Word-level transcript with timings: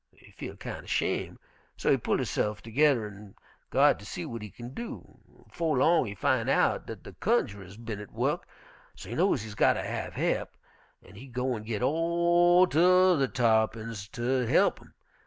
He 0.15 0.31
feel 0.31 0.55
kind 0.55 0.85
er 0.85 0.87
'shame', 0.87 1.37
so 1.77 1.91
he 1.91 1.95
pull 1.97 2.17
hisse'f 2.17 2.63
toge'rr 2.63 3.05
an' 3.05 3.35
go 3.69 3.81
out 3.81 3.99
ter 3.99 4.05
see 4.05 4.23
w'at 4.23 4.41
he 4.41 4.49
kin 4.49 4.73
do. 4.73 5.19
'Fo' 5.51 5.73
long 5.73 6.07
he 6.07 6.15
fin' 6.15 6.49
out 6.49 6.87
dat 6.87 7.03
de 7.03 7.11
cunjerers 7.13 7.77
bin 7.77 7.99
at 7.99 8.11
wu'k, 8.11 8.41
so 8.95 9.09
he 9.09 9.13
know 9.15 9.31
he 9.31 9.53
gotter 9.53 9.83
have 9.83 10.15
he'p, 10.15 10.47
an' 11.03 11.13
he 11.13 11.27
go 11.27 11.55
an' 11.55 11.61
git 11.61 11.83
all 11.83 12.65
tu'rr 12.65 13.27
tarr'pins 13.27 14.07
ter 14.11 14.47
he'p 14.47 14.79
him. 14.79 14.95